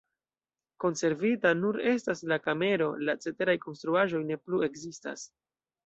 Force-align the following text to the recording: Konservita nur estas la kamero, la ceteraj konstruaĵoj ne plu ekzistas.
Konservita 0.83 1.51
nur 1.59 1.77
estas 1.93 2.25
la 2.33 2.39
kamero, 2.47 2.89
la 3.05 3.17
ceteraj 3.27 3.59
konstruaĵoj 3.69 4.27
ne 4.31 4.43
plu 4.45 4.67
ekzistas. 4.73 5.33